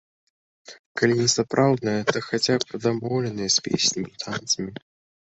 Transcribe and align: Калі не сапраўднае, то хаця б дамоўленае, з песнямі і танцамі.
Калі 1.01 1.13
не 1.19 1.27
сапраўднае, 1.35 1.95
то 2.13 2.17
хаця 2.31 2.59
б 2.65 2.83
дамоўленае, 2.89 3.49
з 3.61 3.71
песнямі 3.71 4.09
і 4.17 4.23
танцамі. 4.29 4.71